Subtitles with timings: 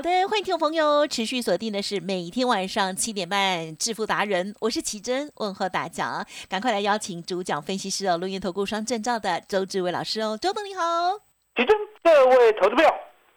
[0.00, 11.18] 好的，欢迎听众朋友持续锁定的是每天晚上七点半致富达人，我是奇珍，问候大家，赶快来邀请主讲分析师哦，录音投顾双证照的周志伟老师哦，周董你好。
[11.54, 12.90] 奇珍，各位投资朋友，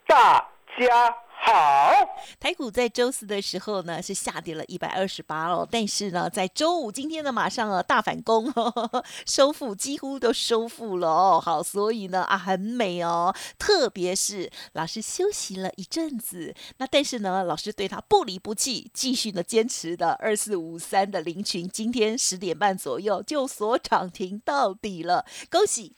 [0.07, 0.39] 大
[0.79, 1.13] 家
[1.45, 1.93] 好。
[2.39, 8.51] 台股在周四的时候呢是下跌了一百二十八哦，但是呢在周五今天呢马上啊大反攻，
[9.25, 11.41] 收复几乎都收复了哦。
[11.43, 25.93] 好，所以呢啊很美哦，特别是老师休息了一阵子，那但是呢老师对他不离不弃，继续的坚持的二四五三的林群，今天十点半左右就锁涨停到底了，恭喜！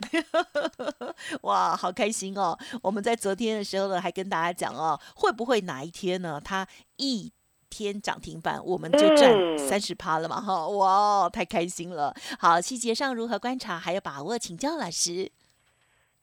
[1.41, 2.57] 哇，好开心哦！
[2.81, 6.41] 我们在昨天的时候呢还跟大家讲哦，会不会哪一天呢？
[6.43, 7.31] 它一
[7.69, 10.39] 天涨停板，我们就赚三十趴了嘛！
[10.39, 12.13] 哈，哇，太开心了！
[12.39, 15.29] 好，细节上如何观察，还有把握，请教老师。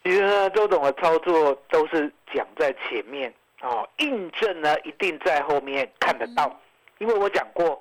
[0.02, 6.58] 其实呢，周董的操作都是讲在前面哦，印证呢一定在后面看得到。
[6.98, 7.80] 因为我讲过，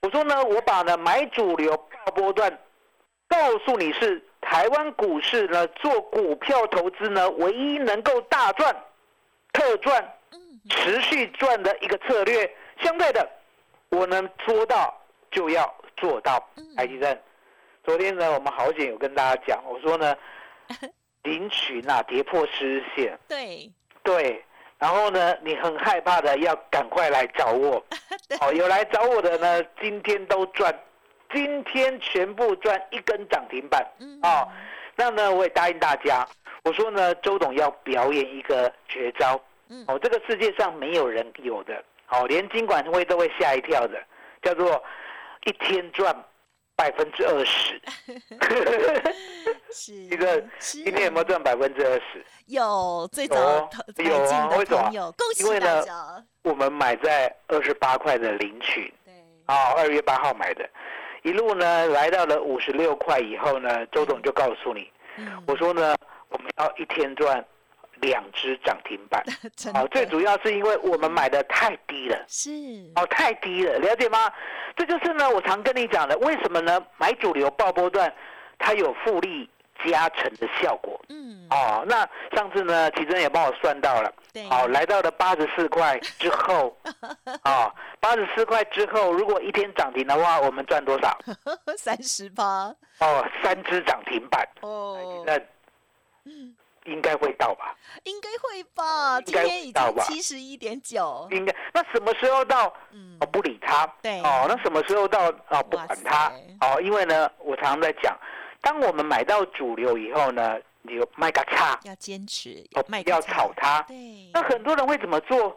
[0.00, 2.58] 我说呢，我把呢买主流爆波段，
[3.28, 8.74] 告诉你是台湾股市呢做股票投资呢唯一能够大赚、
[9.52, 10.12] 特赚。
[10.70, 13.28] 持续赚的一个策略，相对的，
[13.90, 14.94] 我能做到
[15.30, 16.38] 就要做到。
[16.76, 17.20] 台积电，
[17.84, 20.16] 昨天呢，我们好险有跟大家讲，我说呢，
[21.24, 23.70] 林群啊跌破十日线，对。
[24.04, 24.44] 对，
[24.78, 27.76] 然后呢，你很害怕的要赶快来找我，
[28.40, 30.76] 哦，有来找我的呢，今天都赚，
[31.32, 33.80] 今天全部赚一根涨停板，
[34.22, 34.48] 哦，
[34.96, 36.26] 那呢，我也答应大家，
[36.64, 39.40] 我说呢，周董要表演一个绝招。
[39.86, 44.02] 哦，这个世界上没有人有的，哦，连金管会都会吓一跳的，
[44.42, 44.82] 叫做
[45.44, 46.14] 一天赚
[46.76, 47.80] 百分之二十。
[49.72, 52.24] 是， 一个今天有没有赚百分之二十？
[52.46, 53.36] 有，最早
[53.96, 55.12] 有啊，为什么？
[55.12, 55.84] 恭喜因为呢，
[56.42, 59.12] 我们买在二十八块的领取，对，
[59.46, 60.68] 哦，二月八号买的，
[61.22, 64.90] 一路呢来到了五十六块以后呢，周总就告诉你，
[65.46, 65.96] 我说呢，
[66.28, 67.42] 我们要一天赚。
[68.02, 69.22] 两只涨停板，
[69.74, 72.50] 哦，最主要是因为我们买的太低了，是。
[72.96, 74.30] 哦，太低了，了解吗？
[74.76, 76.84] 这就是呢，我常跟你讲的，为什么呢？
[76.98, 78.12] 买主流爆波段，
[78.58, 79.48] 它有复利
[79.84, 86.76] 加成的效果，嗯，哦，那上次呢，奇珍也帮我算到了，对，好，来到了八十四块之后，
[87.44, 91.16] 哦，八十四块之后，如果一天涨停的话，我们赚多少？
[91.78, 95.38] 三十八，哦，三只涨停板，哦，那，
[96.24, 96.56] 嗯。
[96.84, 97.76] 应该会到吧？
[98.04, 99.20] 应该会吧。
[99.20, 101.28] 今天已经七十一点九。
[101.30, 101.54] 应该。
[101.72, 102.72] 那什么时候到？
[102.90, 103.86] 嗯，哦，不理他。
[104.02, 104.20] 对。
[104.22, 105.28] 哦，那什么时候到？
[105.48, 106.32] 哦，不管他。
[106.60, 108.16] 哦，因为呢，我常常在讲，
[108.60, 113.82] 当我们买到主流以后呢，你卖个差，要坚持，哦，要炒它。
[113.82, 114.30] 对。
[114.32, 115.56] 那很多人会怎么做？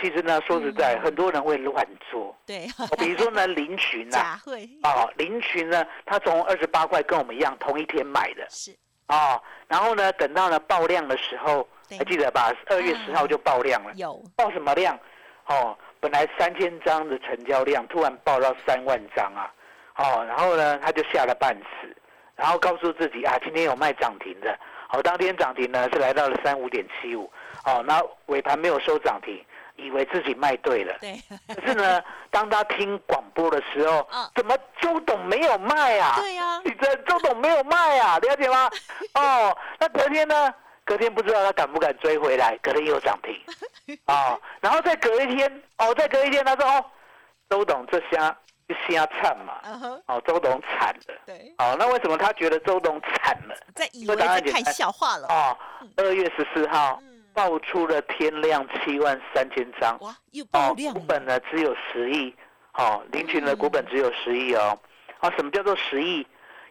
[0.00, 2.36] 其实呢，说实在，很多人会乱做。
[2.44, 2.66] 对。
[2.98, 4.18] 比如说呢，林群啊。
[4.18, 4.68] 假会。
[4.82, 8.46] 哦，林群呢，他从二十八块跟我们一样，同一天买的。
[8.50, 8.76] 是。
[9.08, 10.12] 哦，然后呢？
[10.14, 12.52] 等到呢爆量的时候，还记得吧？
[12.66, 13.92] 二月十号就爆量了。
[13.94, 14.98] 有爆什么量？
[15.46, 19.52] 哦，本来三千张的成交量，突然爆到三万张啊！
[19.96, 21.96] 哦，然后呢，他就吓了半死，
[22.34, 24.58] 然后告诉自己啊，今天有卖涨停的。
[24.88, 27.30] 好，当天涨停呢是来到了三五点七五。
[27.64, 29.44] 哦，那尾盘没有收涨停。
[29.76, 31.20] 以为自己卖对了，对。
[31.54, 36.16] 可是呢，当他听广播的时候，怎么周董没有卖啊？
[36.16, 38.18] 对呀，你这周董没有卖啊？
[38.18, 38.70] 了解吗？
[39.14, 40.52] 哦，那隔天呢？
[40.84, 43.34] 隔天不知道他敢不敢追回来，隔天又涨停。
[44.06, 46.84] 哦，然后再隔一天，哦，再隔一天，他说哦，
[47.50, 48.36] 周董这虾
[48.68, 49.54] 就瞎惨嘛，
[50.06, 51.14] 哦，周董惨了。
[51.26, 51.52] 对。
[51.58, 53.56] 哦，那为什么他觉得周董惨了？
[53.74, 55.26] 在以为在看笑话了。
[55.28, 55.58] 哦，
[55.96, 57.00] 二月十四号。
[57.36, 62.34] 爆出了天量七万三千张，哇，又爆量股本呢只有十亿，
[62.72, 64.76] 哦，林群的股本只有十亿哦。
[65.20, 66.26] 啊，什么叫做十亿？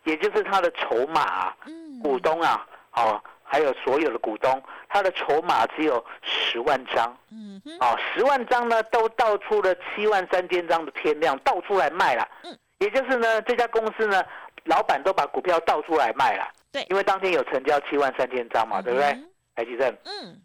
[0.05, 4.59] 也就是他的筹码，嗯，股东啊，哦，还有所有的股东，
[4.89, 12.27] 他的筹码只有十万张，嗯哼，啊，十万张呢都倒出了七万三千张的天量，倒出来卖了。
[12.43, 14.23] 嗯，也就是呢，这家公司呢，
[14.63, 16.47] 老板都把股票倒出来卖了。
[16.71, 16.83] 对。
[16.89, 19.11] 因为当天有成交七万三千张嘛，对不对？
[19.11, 20.37] 嗯台积电嗯，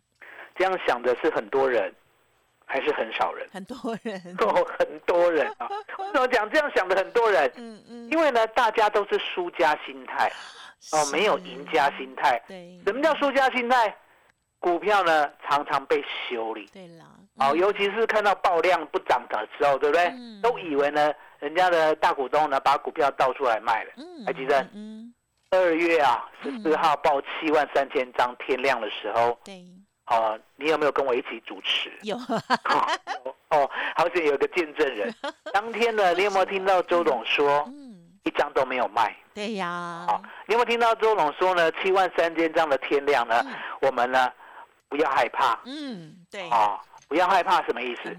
[0.61, 1.91] 这样想的是很多人，
[2.67, 3.49] 还是很少人？
[3.51, 5.67] 很多人， 哦，很多人啊！
[5.99, 7.51] 为什么讲这样想的很多人？
[7.57, 10.31] 嗯嗯，因为呢，大家都是输家心态
[10.93, 12.39] 哦，没有赢家心态。
[12.47, 13.97] 对，什么叫输家心态？
[14.59, 16.69] 股票呢常常被修理。
[16.75, 17.06] 对啦，
[17.37, 20.09] 哦，嗯尤其是看到爆量不涨的时候，对不对？
[20.09, 23.93] 嗯都以为呢，人家的大股东呢把股票倒出来卖了。
[23.97, 25.15] 嗯，还记得嗯，
[25.53, 29.65] 二月啊，十嗯四号报七万三千张天亮的时候，对，
[30.11, 31.91] 哦，你有没有跟我一起主持？
[32.03, 35.12] 有，哦哦，好险有个见证人。
[35.53, 39.17] 当天呢，你有没有听到周董说 嗯，一张都没有卖？
[39.33, 41.71] 对呀哦，，你有没有听到周董说呢？
[41.81, 44.31] 七万三千张的天量呢，嗯我们呢
[44.89, 48.15] 不要害怕嗯，对，啊，不要害怕什么意思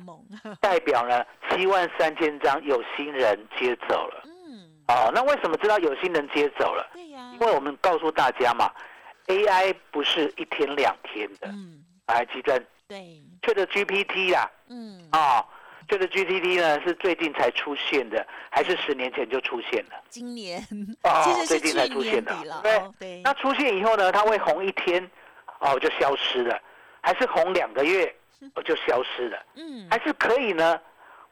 [0.61, 4.23] 代表呢七万三千张有心人接走了。
[4.25, 6.89] 嗯，哦，那为什么知道有心人接走了？
[6.93, 8.71] 对呀，因为我们告诉大家嘛
[9.31, 11.47] ，AI 不是一天两天的。
[11.47, 15.45] 嗯，来，基正，对，这个 GPT 啦，嗯，啊、
[15.87, 19.91] 这个 GPT 呢是最近才出现的，还是十年前就出现了？
[20.09, 20.61] 今年
[21.03, 22.35] 哦 其实最近才出现的
[22.99, 25.09] 对那，出现以后呢，它会红一天，
[25.59, 26.59] 哦就消失了，
[27.01, 28.13] 还是红两个月，
[28.55, 30.79] 哦就消失了，嗯，还是可以呢，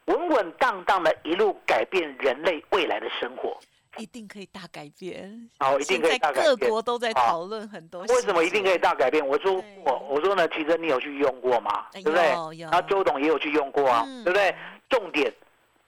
[0.06, 3.58] 稳稳当当的一路改变人类未来的生活。
[3.98, 6.70] 一定可以大改变，好，一定可以大改变。
[6.70, 8.78] 国都在好讨论很多，为什么一定可以？
[8.78, 9.26] 大改变？
[9.26, 9.52] 我说
[9.84, 11.86] 我我说呢，其实你有去用过吗？
[11.92, 12.30] 哎对不对？
[12.32, 14.54] 有有然后周董也有去用过啊，嗯对不对？
[14.88, 15.32] 重点，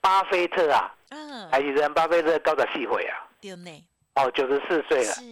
[0.00, 3.26] 巴菲特啊，嗯，台积人巴菲特高的细回啊，
[4.16, 5.22] 哦，九十四岁了是，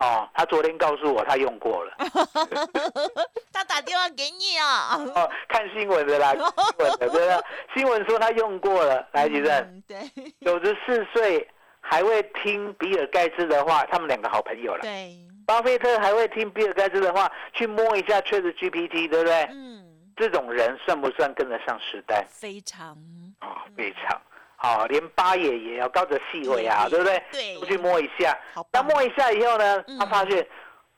[0.00, 1.96] 哦，他昨天告诉我他用过了，
[3.52, 6.32] 他打电话给你啊，哦，看新闻的啦，
[6.98, 7.44] 新闻的？
[7.74, 11.48] 新闻说他用过了，台积人嗯对九十四岁
[11.88, 14.82] 还会听比尔盖茨的话，他们两个好朋友了。
[14.82, 15.16] 对，
[15.46, 19.44] 巴菲特还会听比尔盖茨的话，去摸一下 Chat GPT，对不对？
[19.52, 19.84] 嗯，
[20.16, 22.26] 这种人算不算跟得上时代？
[22.28, 22.96] 非常
[23.38, 24.20] 啊、非常
[24.56, 27.22] 好，连八爷也要高着细尾啊，对不对？
[27.30, 28.36] 对都去摸一下。
[28.52, 30.44] 好，那摸一下以后呢，嗯他发现，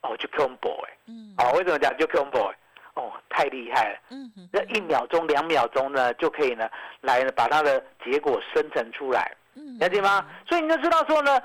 [0.00, 2.56] 哦，就 combo 哎，嗯哦，为什么讲就 combo 哎？
[2.94, 3.98] 哦，太厉害了！
[4.10, 6.68] 嗯哼那一秒钟、两秒钟呢，就可以呢，
[7.00, 9.47] 来把它的结果生成出来，嗯
[9.78, 10.26] 了解吗？
[10.48, 11.40] 所以你就知道说呢，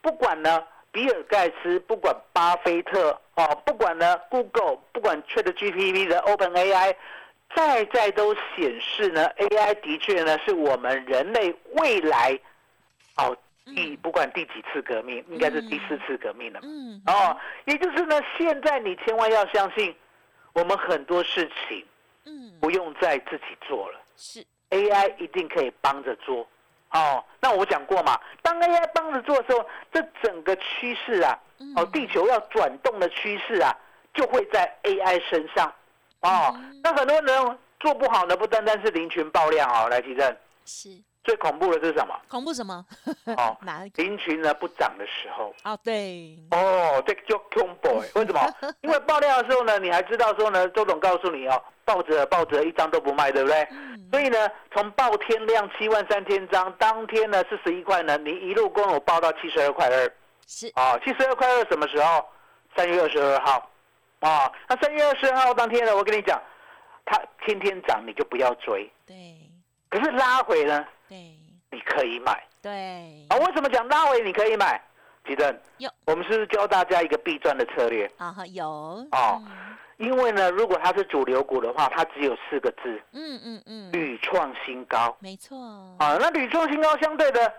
[0.00, 6.94] 不管呢比尔盖茨，不管巴菲特，哦，不管呢 Google，不管 Chat GPT 的 Open AI，
[7.54, 12.38] 再再都显示呢，AI 的确呢是我们人类未来，
[13.16, 13.36] 哦，
[13.74, 16.60] 第不管第几次革命，应该是第四次革命了。
[16.62, 17.36] 嗯哦，
[17.66, 19.94] 也就是呢，现在你千万要相信，
[20.54, 21.84] 我们很多事情
[22.24, 26.46] 嗯不用再自己做了是，AI 一定可以帮着做。
[26.90, 31.38] 哦，那我讲过嘛，当 AI 帮着做的时候，这整个趋势啊，
[31.76, 33.76] 哦，嗯地球要转动的趋势啊，
[34.14, 35.72] 就会在 AI 身上。
[36.20, 40.88] 哦，嗯那很多人做不好呢，不单单是林群爆量哦，来提正，是
[41.28, 42.18] 最恐怖的是什么？
[42.26, 42.82] 恐怖什么？
[43.36, 43.54] 哦？
[43.96, 45.54] 林群呢不涨的时候。
[45.62, 48.40] 哦，对，哦，这个就恐怖哎， 为什么？
[48.80, 53.68] 因为爆料的时候呢，你还知道说呢，周董告诉你哦，抱着抱着一张都不卖，对不对？
[53.70, 54.38] 嗯所以呢，
[54.72, 60.10] 从爆天量七万三千张，当天呢四十一块呢，你一路跟我报到七十二块二
[60.46, 62.24] 是啊，七十二块二什么时候？
[62.74, 63.70] 三月二十二号
[64.20, 66.40] 啊，那三月二十二号当天呢，我跟你讲，
[67.04, 69.14] 它天天涨你就不要追，对
[69.88, 71.16] 可是拉回呢，对。
[71.70, 72.46] 你可以买。
[72.62, 73.26] 对。
[73.28, 73.36] 啊。
[73.36, 74.80] 为什么讲拉回你可以买？
[75.26, 78.10] 吉正有，我们是不是教大家一个必赚的策略？
[78.16, 78.66] 啊哈有。
[79.12, 79.42] 哦
[79.98, 85.14] 因为呢，如果它是主流股的话，它只有四个字：嗯嗯嗯，屡创新高。
[85.18, 85.58] 没错，
[85.98, 87.52] 啊，那屡创新高相对的，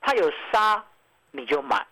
[0.00, 0.84] 它有杀
[1.30, 1.86] 你就买，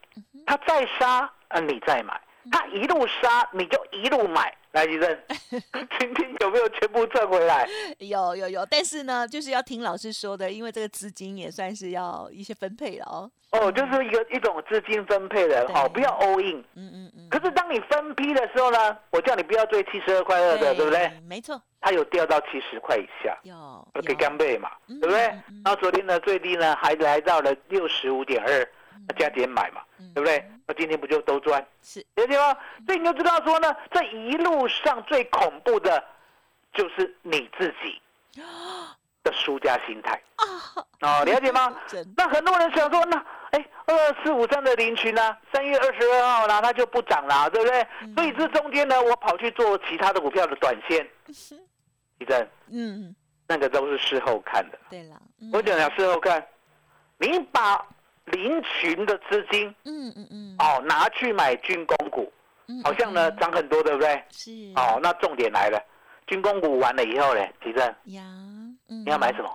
[0.45, 2.21] 它再杀啊你再买，
[2.51, 4.53] 它一路杀你就一路买。
[4.73, 5.19] 来，吉正，
[6.01, 6.22] 今天有
[6.53, 7.67] 没有全部赚回来？
[7.99, 13.31] 有有有，但是呢，就是要听老师说的，因为这个资金也算是要一些分配了哦。
[13.53, 16.59] 哦，就是一个一种资金分配的对哦，不要 all in。
[16.75, 21.11] 嗯嗯嗯，可是当你分批的时候呢，我叫你不要追七十二块二的，对不对？？
[21.27, 23.37] 没错，它有掉到七十块以下。
[23.43, 25.63] 有就给有干贝嘛，嗯对不对嗯嗯？
[25.65, 28.67] 然后昨天呢最低呢还来到了六十五点二，
[29.07, 30.43] 那加减买嘛，嗯对不对？
[30.67, 32.57] 那今天不就都赚，是了解吗？
[32.87, 36.03] 所以你就知道说呢，这一路上最恐怖的
[36.73, 38.01] 就是你自己。
[39.25, 40.21] 的输家心态。
[40.35, 40.45] 啊，
[41.01, 41.73] 哦，了解吗？
[42.17, 43.17] 那很多人想说，那
[43.53, 47.87] 哎，二四五三的林群呢，三月二十二号啦，它就不涨啦，对不对？
[48.17, 51.09] 所以这中间呢，我跑去做其他的股票的短线，
[52.19, 53.15] 地震，嗯，
[53.47, 54.79] 那个都是事后看的。
[54.91, 55.51] 对了，嗯。
[55.53, 56.45] 我讲讲事后看，
[57.19, 57.87] 你把
[58.25, 62.33] 林群的资金嗯嗯嗯，哦拿去买军工股，
[62.67, 63.37] 嗯好像呢嗯。
[63.39, 64.21] 涨很多，对不对？
[64.31, 64.51] 是。
[64.75, 65.81] 哦，那重点来了，
[66.27, 68.23] 军工股完了以后呢，提振，呀，
[68.89, 69.51] 嗯你要买什么？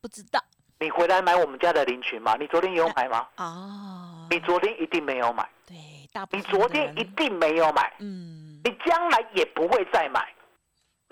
[0.00, 0.40] 不知道
[0.78, 2.36] 你回来买我们家的林群吗？
[2.38, 3.26] 你昨天有买吗？
[3.36, 5.76] 哦，你昨天一定没有买，对，
[6.12, 10.26] 大部你分你昨天一定没有买，嗯你将来也不会再买。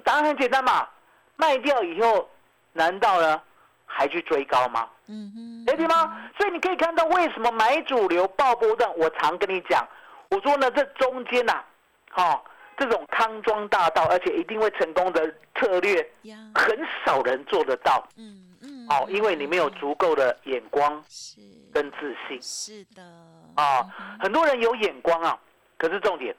[0.04, 0.88] 答案很简单嘛，
[1.36, 2.28] 卖掉以后，
[2.72, 3.40] 难道呢
[3.84, 4.88] 还去追高吗？
[5.06, 6.18] 嗯哼，了解吗？
[6.38, 9.86] 所以你可以看到为什么买主流爆波段，我常跟你讲，
[10.30, 11.62] 我说呢这中间呐、
[12.14, 12.40] 哦，
[12.78, 16.08] 这种康庄大道，而且一定会成功的策略，
[16.54, 18.06] 很少人做得到。
[18.16, 21.40] 嗯嗯，哦，因为你没有嗯足够的眼光是
[21.72, 22.40] 跟自信。
[22.40, 23.02] 是的。
[23.56, 25.38] 啊、嗯很多人有眼光啊，
[25.76, 26.34] 可是重点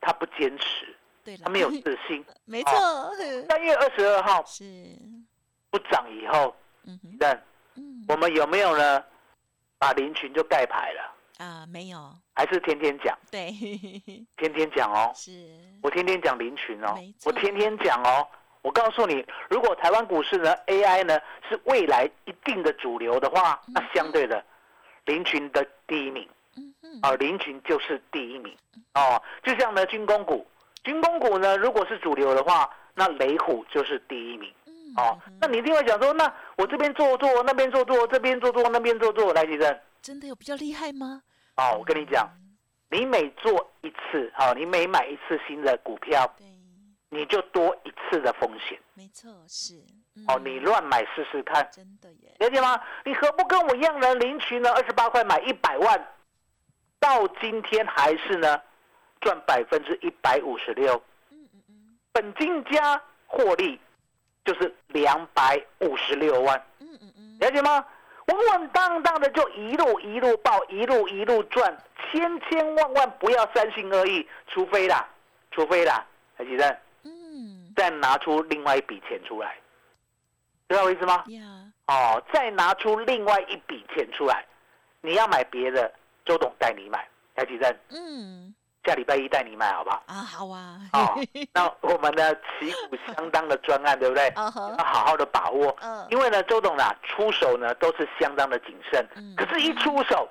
[0.00, 2.24] 他不坚持，对，他没有自信。
[2.46, 2.72] 没错，
[3.48, 4.64] 三月二十二号是，
[5.70, 6.54] 不涨以后，
[7.18, 7.36] 但
[7.74, 8.04] 嗯。
[8.08, 9.04] 我们有没有呢？
[9.78, 11.98] 把林群就盖牌了，啊，没有，
[12.34, 13.50] 还是天天讲，对，
[14.38, 15.12] 天天讲哦。
[15.14, 15.30] 是，
[15.82, 16.94] 我天天讲林群哦。
[17.24, 18.26] 我天天讲哦。
[18.62, 21.16] 我告诉你，如果台湾股市呢 AI 呢
[21.48, 24.44] 是未来一定的主流的话，那相对的
[25.04, 28.52] 林群的第一名嗯嗯，啊，林群就是第一名
[28.94, 29.22] 哦。
[29.44, 30.44] 就像呢军工股，
[30.82, 35.16] 军工股呢如果是主流的话，那雷虎就是第一名嗯哦。
[35.40, 41.20] 那你一定会想说，那我这边做做，那边做做，这边做做，那边做做，来，吉正真的有比较厉害吗？
[41.56, 42.30] 哦，我跟你讲，
[42.90, 46.46] 你每做一次，好、你每买一次新的股票，对，
[47.08, 48.78] 你就多一次的风险。
[48.94, 49.74] 没错，是，
[50.28, 52.80] 哦，嗯你乱买试试看，真的耶，了解吗？
[53.04, 54.14] 你何不跟我一样呢？
[54.14, 56.08] 领取呢二十八块买一百万，
[57.00, 58.62] 到今天还是呢
[59.20, 60.94] 赚百分之一百五十六，
[61.30, 63.80] 嗯嗯嗯本金加获利
[64.44, 67.84] 就是两百五十六万，嗯嗯嗯，了解吗？
[68.26, 71.76] 稳稳当当的就一路一路报，一路一路赚，
[72.10, 75.08] 千千万万不要三心二意，除非啦，
[75.52, 76.04] 除非啦，
[76.36, 77.72] 还记得嗯。
[77.76, 79.56] 再拿出另外一笔钱出来，
[80.68, 81.22] 知道我意思吗？
[81.28, 81.42] 呀，
[81.86, 84.44] 哦，再拿出另外一笔钱出来，
[85.02, 85.92] 你要买别的，
[86.24, 88.54] 周董带你买，台积电嗯
[88.86, 90.02] 下礼拜一带你买，好不好？
[90.06, 91.18] 啊，好啊，哦，
[91.52, 94.32] 那我们的旗鼓相当的专案，对不对？
[94.36, 96.06] 要，好好的把握，嗯。
[96.10, 99.04] 因为呢，周董啊出手呢都是相当的谨慎。
[99.16, 100.28] 嗯，可是，一出手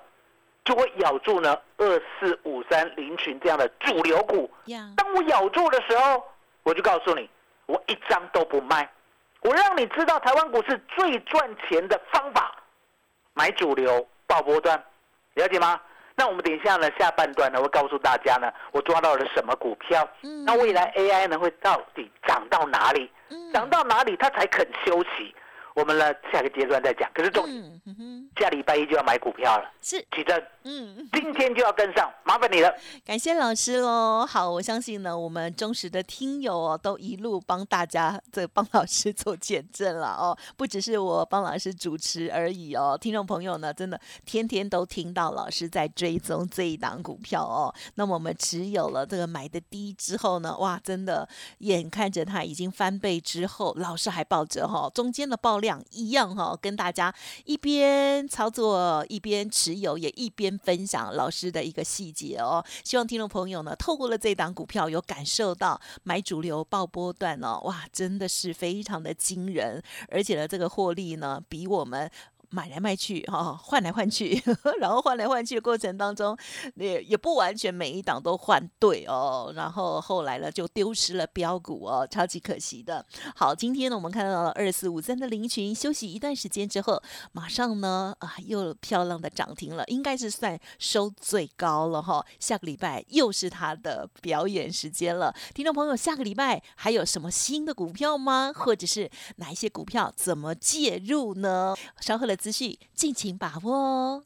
[0.64, 4.50] 就会咬住呢二四五三林群这样的主流股。
[4.66, 6.24] 呀，当我咬住的时候，
[6.64, 7.30] 我就告诉你，
[7.66, 8.90] 我一张都不卖，
[9.42, 12.56] 我让你知道台湾股市最赚钱的方法，
[13.34, 14.82] 买主流爆波段，
[15.34, 15.82] 了解吗？
[16.16, 23.12] 那我们等一下呢，下半段呢会告诉大家呢，我抓到了什么股票，嗯那未来 AI 呢会到底涨到哪里？
[23.30, 25.36] 嗯涨到哪里它才肯休息？
[25.76, 27.08] 我们呢下个阶段再讲。
[27.14, 31.08] 可是重点，嗯下礼拜一就要买股票了，是，奇正嗯。
[31.12, 32.74] 今天就要跟上，麻烦你了。
[33.06, 34.26] 感谢老师喽。
[34.26, 40.38] 好，我相信呢，我们忠实的听友哦，都一路帮大家这帮老师做见证了哦。
[40.56, 47.74] 不只是我帮老师主持而已哦，听众朋友呢，真的天天都听到老师在追踪这一档股票哦。
[47.96, 51.28] 那么我们持有了这个买的低之后呢，哇，真的
[51.60, 57.14] 眼看着它已经翻倍之后，老师还抱着哈、中间的爆量一样哈、跟大家
[57.46, 62.64] 一边操作一边持有，也一边分享老师的一个细节哦。
[62.84, 72.10] 希望听众朋友呢，透过了这档股票，有感受到买主流爆波段呢，哇，真的是非常的惊人，而且呢，这个获利呢，比我们。
[72.56, 74.42] 买来卖去，哈、换来换去，
[74.80, 76.38] 然后换来换去的过程当中，
[76.76, 83.06] 也也不完全每一档都换对哦，然后后来呢就丢失了标股哦，超级可惜的。
[83.36, 92.26] 好，今天呢我们看到了二四五三的林群休息一段时间之后，马上呢啊又漂亮的涨停了，应该是算收最高了哈。
[92.40, 98.54] 下个礼拜又是他的表演时间了，听众朋友，下个礼拜还有什么新的股票吗？
[98.56, 101.76] 或者是哪一些股票怎么介入呢？
[102.00, 104.24] 稍后的资讯尽情把握哦。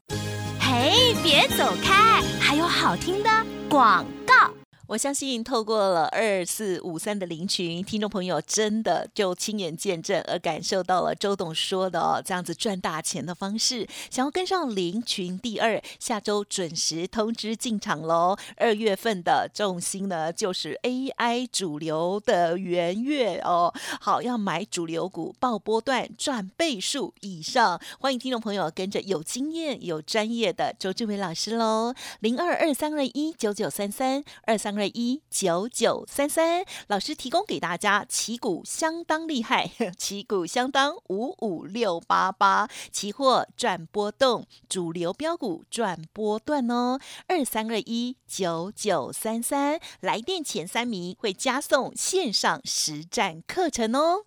[0.59, 3.29] 嘿，别走开，还有好听的
[3.69, 4.58] 广告。
[4.89, 13.87] 我相信透过了二四五三的林群，听众朋友真的就亲眼见证而感受到了周董说的哦，这样子赚大钱的方式。
[14.09, 18.35] 想要跟上林群第二，下周准时通知进场喽。
[18.57, 23.71] 二月份的重心呢，就是 AI 主流的元月哦。
[24.01, 27.79] 好，要买主流股，爆波段赚倍数以上。
[27.99, 31.93] 欢迎听众朋友跟着有经验、有专业的周志伟老师喽。
[32.21, 34.78] 零二二三二一九九三三二三。
[34.79, 46.99] 二一九九三三，老师提供给大家旗鼓相当厉害， 旗鼓相当五五六八八，期货赚波动，主流标股赚波段哦。
[47.27, 54.25] 二三二一九九三三，来电前三名会加送线上实战课程哦。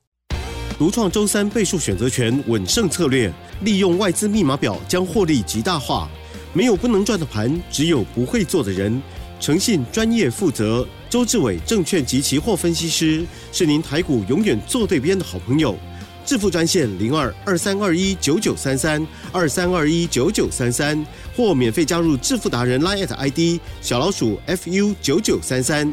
[0.78, 6.08] 独创周三倍数选择权稳胜策略，利用外资密码表将获利极大化。
[6.54, 9.00] 没有不能赚的盘，只有不会做的人。
[9.42, 15.76] 诚信、专业、负责，周志伟证券及期货分析师是您台股永远做对边的好朋友。
[16.24, 21.04] 致富专线零二二三二一九九三三二三二一九九三三，
[21.36, 25.92] 或免费加入致富达人 Line ID 小老鼠 fu 九九三三。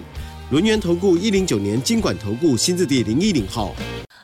[0.52, 3.76] 轮源投顾一零九年经管投顾新字第零一零号。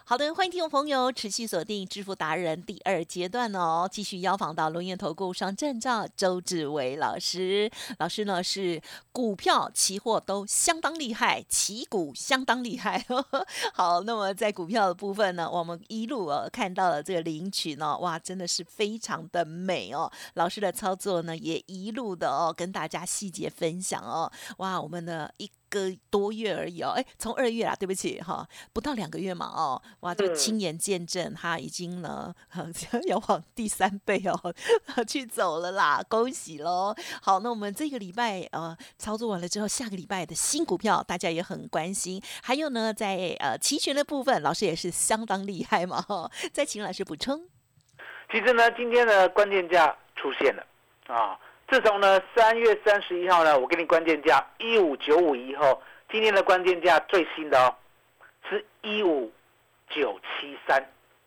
[0.08, 7.72] 好的，欢迎听众朋友持续锁定致富达人第二阶段哦，继续邀访到龙岩投顾商证照周志伟老师。
[7.98, 8.80] 老师呢是
[9.12, 13.04] 股票、期货都相当厉害，旗股相当厉害。
[13.74, 20.12] 好，那么在股票的部分呢，我们一路哦看到了这个领取呢，哇，真的是非常的美哦。
[20.36, 25.50] 老师的操作呢也一路的哦跟大家细节分享哦，哇，我们的一。
[25.70, 32.34] 个多月而已哦，哎，从二月啦，对不起哈，不到两个月嘛哦，哇，就亲眼见证他已经呢
[33.08, 34.54] 要往第三倍哦
[35.08, 36.96] 去走了啦，恭喜喽！
[37.22, 47.48] 好，那我们这个礼拜呃操作完了之后，下个礼拜的新股票大家也很关心，还有呢，在呃期权的部分，老师也是相当厉害嘛哈，再请老师补充。
[48.32, 50.66] 其实呢，今天的关键价出现了
[51.08, 51.40] 啊。
[51.68, 55.82] 自从呢三月三十一号呢，我给你关键价一五九五以后，
[56.12, 57.76] 今天的关键价最新的哦，
[58.50, 59.32] 是一五
[59.90, 60.80] 九七三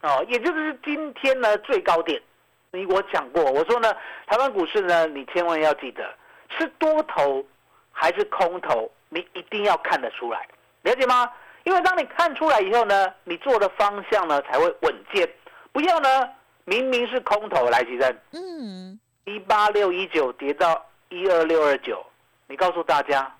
[0.02, 2.22] 哦，也就是今天呢最高点。
[2.70, 3.92] 你我讲过，我说呢，
[4.26, 6.14] 台湾股市呢，你千万要记得
[6.56, 7.44] 是多头
[7.90, 10.46] 还是空头，你一定要看得出来，
[10.82, 11.32] 了解吗？
[11.64, 15.28] 因为当你看出来以后呢，你做的方向呢才会稳健，
[15.72, 16.28] 不要呢
[16.64, 19.00] 明明是空头来提升，嗯。
[19.28, 22.02] 一八六一九跌到一二六二九，
[22.46, 23.30] 你告诉大家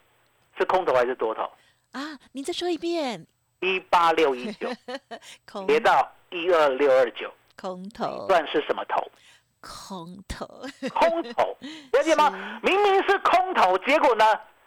[0.58, 1.50] 是空头还是多头
[1.92, 2.18] 啊？
[2.32, 3.26] 你再说一遍。
[3.60, 4.68] 一八六一九
[5.66, 9.02] 跌到一二六二九，空头算是什么头？
[9.60, 10.46] 空头，
[10.94, 11.56] 空头，
[11.92, 12.30] 了解吗？
[12.62, 14.24] 明明是空头，结果呢？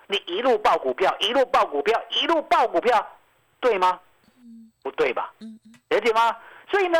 [0.07, 3.07] 你一路爆股票，一路爆股票，一路爆股票，
[3.61, 3.97] 对吗？
[4.81, 5.31] 不对吧？
[5.89, 6.35] 了解吗？
[6.69, 6.97] 所以呢？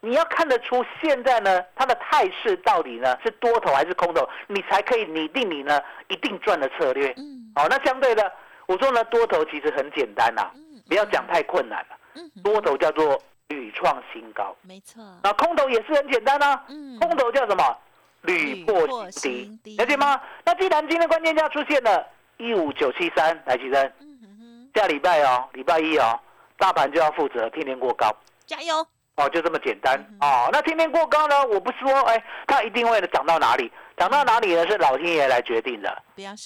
[0.00, 7.12] 你要看得出现在呢，它的态势到底呢是多头还是空头，你才可以拟定你呢一定赚的策略。
[7.16, 8.32] 嗯，好，那相对的，
[8.66, 10.50] 我说呢，多头其实很简单呐，
[10.88, 11.98] 不要讲太困难了。
[12.14, 15.02] 嗯，多头叫做屡创新高，没错。
[15.22, 16.64] 那空头也是很简单啊。
[16.68, 17.76] 嗯，空头叫什么？
[18.22, 20.20] 屡破新低，了解吗？
[20.44, 22.04] 那既然今天关键价出现了
[22.36, 23.92] 一五九七三，来起身。
[24.00, 26.18] 嗯哼，下礼拜哦，礼拜一哦，
[26.56, 28.86] 大盘就要负责天天过高，加油。
[29.18, 30.48] 哦，就这么简单哦。
[30.52, 31.34] 那天天过高呢？
[31.48, 33.70] 我不是说，哎，它一定会涨到哪里？
[33.96, 34.64] 涨到哪里呢？
[34.68, 35.90] 是老天爷来决定的。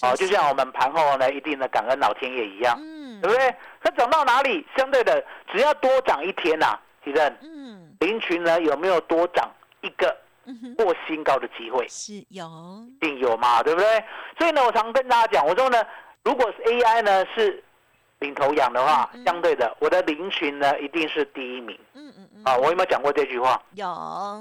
[0.02, 3.54] 哦，就像我们盘后呢，一定的感恩老天爷一样，嗯，对不对？
[3.82, 4.66] 它涨到哪里？
[4.76, 9.50] 相对的，只要多涨一天呐，其正，嗯，林群呢有没有多涨
[9.82, 10.16] 一个
[10.78, 11.86] 过新高的机会？
[11.88, 12.46] 是有，
[12.88, 14.04] 一定有嘛，对不对？
[14.38, 15.84] 所以呢，我常跟大家讲，我说呢，
[16.24, 17.62] 如果是 AI 呢是
[18.20, 21.78] 领头羊的话，相对的，我的林群呢一定是第一名。
[21.94, 22.01] 嗯嗯。
[22.44, 23.60] 啊，我有没有讲过这句话？
[23.74, 23.86] 有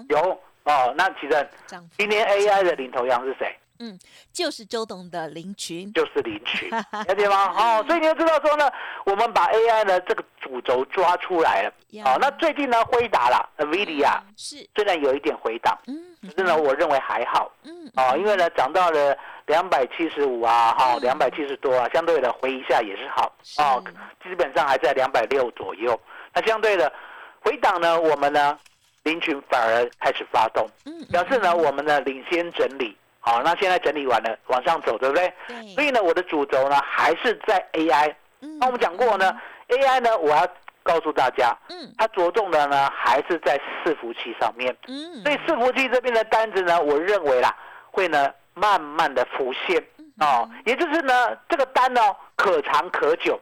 [0.10, 0.94] 有哦。
[0.98, 1.50] 那其实
[1.98, 3.58] 今天 AI 的领头羊是谁？
[3.84, 3.98] 嗯，
[4.32, 7.52] 就是周董的林群，就是林群， 了解吗？
[7.58, 8.70] 哦，所以你要知道说呢，
[9.06, 11.74] 我们把 AI 的这个主轴抓出来了。
[12.06, 17.52] 哦，那最近呢，辉达啦，NVIDIA 是虽然有一点回档，嗯，可是呢，我认为还好。
[17.64, 23.34] 嗯，哦，因为呢，涨到了两百七十五啊，哈，两百七十多啊，相对的回一下也是好。
[23.58, 23.84] 哦，
[24.24, 26.00] 基本上还在两百六左右。
[26.36, 26.94] 那相对的。
[27.44, 28.58] 回档呢，我们呢，
[29.04, 30.68] 林群反而开始发动，
[31.12, 35.34] 表示呢，我们呢领先整理，好，那现在整理完了，往上走，对不对？
[35.74, 38.14] 所以呢，我的主轴呢还是在 AI。
[38.60, 39.36] 那我们讲过呢
[39.70, 40.48] ，AI 呢，我要
[40.84, 44.76] 告诉大家，嗯，它着重的呢还是在伺服器上面。
[44.88, 47.56] 嗯，所以伺服器这边的单子呢，我认为啦，
[47.92, 49.84] 会呢慢慢的浮现。
[50.20, 52.02] 哦，也就是呢，这个单呢
[52.36, 53.40] 可长可久，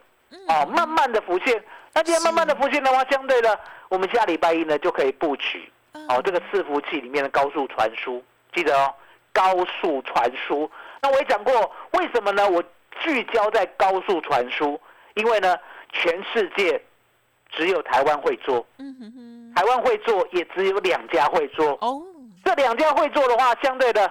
[0.47, 1.61] 哦，慢慢的浮现。
[1.99, 3.59] 那既然慢慢的浮现的话，相对的，
[3.89, 5.69] 我们下礼拜一呢就可以布局
[6.07, 8.23] 哦，这个伺服器里面的高速传输，
[8.55, 8.93] 记得哦，
[9.33, 10.71] 高速传输。
[11.01, 12.49] 那我也讲过，为什么呢？
[12.49, 12.63] 我
[13.01, 14.79] 聚焦在高速传输，
[15.15, 15.57] 因为呢，
[15.91, 16.81] 全世界
[17.49, 18.65] 只有台湾会做，
[19.53, 21.77] 台湾会做，也只有两家会做。
[21.81, 22.01] 哦，
[22.45, 24.09] 这两家会做的话，相对的，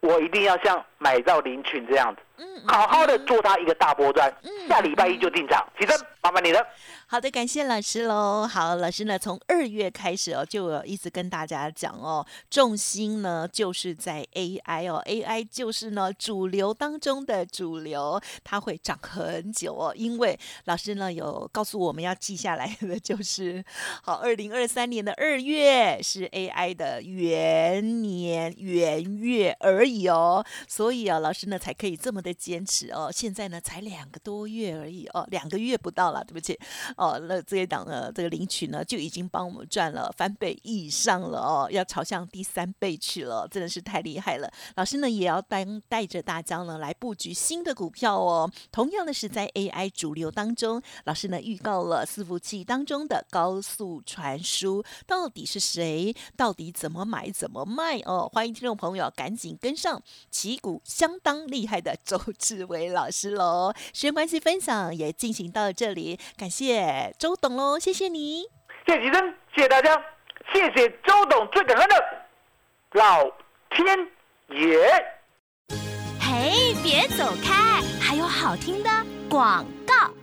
[0.00, 2.22] 我一定要像买到林群这样子。
[2.66, 4.32] 好好的做它一个大波段，
[4.68, 6.64] 下礼拜一就进场，起身，麻烦你了。
[7.06, 8.46] 好的，感谢老师喽。
[8.46, 19.92] 好，老师呢，从二月开始哦，就一直跟大家讲哦，重心呢就是在 AI 哦，AI 就是呢主流当中的主流，它会涨很久哦。
[19.94, 23.62] 因为老师呢有告诉我们要记下来的就是，
[24.02, 33.10] 好，二零二三年的二月是 AI 的元年元月而已哦，所以啊，老师呢才可以这么的坚持哦。
[33.12, 36.58] 现在呢才两个多月而已哦，两个月不到了，对不起。
[36.96, 44.50] 哦，那这一档呢，这个领取呢就已经帮我们赚了翻倍以上了哦，要朝向第三倍去了，真的是太厉害了。
[44.76, 48.50] 老师呢也要带带着大家呢来布局新的股票哦。
[48.70, 58.30] 同样的是在 AI 主流当中，老师呢预告了伺服器当中的高速传输到底是谁，到底怎么买怎么卖哦。
[58.32, 63.72] 欢迎听众朋友赶紧跟上旗股相当厉害的走志伟老师喽。
[63.94, 67.14] 时间关系，分享也进行到这里，感谢。
[67.18, 68.42] 周董喽，谢谢你，
[68.86, 70.00] 谢谢吉生，谢谢大家，
[70.52, 71.96] 谢谢周董最感恩的
[72.92, 73.24] 老
[73.70, 73.98] 天
[74.50, 74.88] 爷。
[76.20, 78.90] 嘿，别走开，还有好听的
[79.28, 80.21] 广告。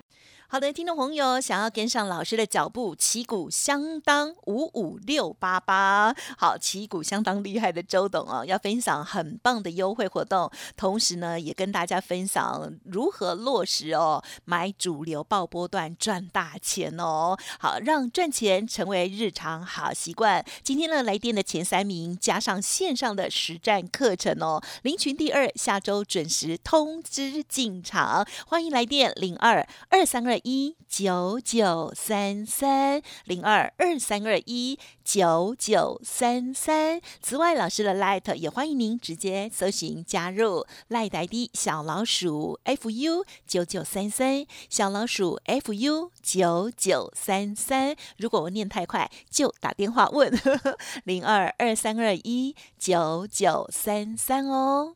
[0.51, 20.43] 好的，听众朋友，想要跟上老师的脚步，旗鼓相当五五六八八，好，旗鼓相当厉害的周董哦，要分享很棒的优惠活动，同时呢，也跟大家分享如何落实哦，买主流爆波段赚大钱哦，好，让赚钱成为日常好习惯。
[20.63, 30.38] 今天呢，来电的前三名加上线上的实战课程哦，林群第二，下周准时通知进场，欢迎来电零二二三二。
[30.43, 37.01] 一九九三三零二二三二一九九三三。
[37.21, 47.95] 此外，老师的 Light 也欢迎您直接搜寻加入 Light ID 小老鼠 fu 九九三三小老鼠 fu 九九三三。
[48.17, 50.31] 如果我念太快，就打电话问
[51.05, 54.95] 零二二三二一九九三三哦。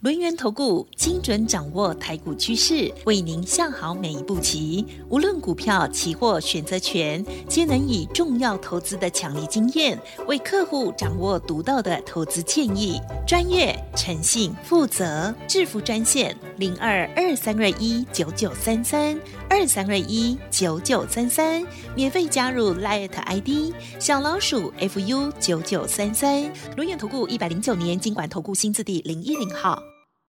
[0.00, 4.84] 轮源投顾精准掌握台股趋势，为您下好每一步棋。
[5.08, 13.00] 无论股票、期货、选择权，皆能以重要投资的强力经验，为客户掌握独到的投资建议。
[13.26, 26.50] 专业、诚信、负责，致富专线零二二三二一九九三三二三二一九九三三，免费加入 Light ID 小老鼠 fu 九九三三。
[26.76, 29.82] 轮眼投顾一百零九年经管投顾新字第零一零号。